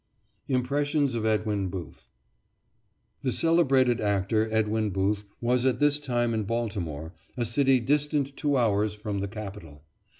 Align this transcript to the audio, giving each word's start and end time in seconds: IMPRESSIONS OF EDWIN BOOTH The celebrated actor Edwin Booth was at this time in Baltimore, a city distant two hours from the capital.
IMPRESSIONS 0.49 1.13
OF 1.13 1.27
EDWIN 1.27 1.67
BOOTH 1.67 2.07
The 3.21 3.31
celebrated 3.31 4.01
actor 4.01 4.49
Edwin 4.51 4.89
Booth 4.89 5.25
was 5.39 5.63
at 5.63 5.79
this 5.79 5.99
time 5.99 6.33
in 6.33 6.41
Baltimore, 6.45 7.13
a 7.37 7.45
city 7.45 7.79
distant 7.79 8.35
two 8.35 8.57
hours 8.57 8.95
from 8.95 9.19
the 9.19 9.27
capital. 9.27 9.83